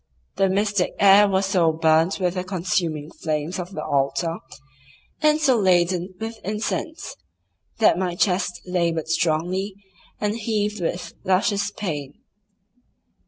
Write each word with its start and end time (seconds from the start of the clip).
The 0.37 0.49
mystic 0.49 0.95
air 0.99 1.27
was 1.29 1.45
so 1.45 1.71
burnt 1.71 2.19
with 2.19 2.33
the 2.33 2.43
consuming 2.43 3.11
flames 3.21 3.59
of 3.59 3.73
the 3.75 3.85
altar, 3.85 4.37
and 5.21 5.39
so 5.39 5.55
laden 5.59 6.15
with 6.19 6.39
incense, 6.43 7.15
that 7.77 7.99
my 7.99 8.15
chest 8.15 8.61
laboured 8.65 9.09
strongly, 9.09 9.75
and 10.19 10.37
heaved 10.37 10.81
with 10.81 11.13
luscious 11.23 11.69
pain. 11.69 12.13